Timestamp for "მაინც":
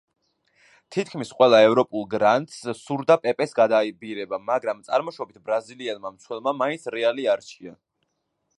6.63-6.89